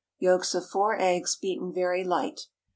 Yolks 0.17 0.55
of 0.55 0.65
four 0.67 0.99
eggs 0.99 1.35
beaten 1.35 1.71
very 1.71 2.03
light. 2.03 2.47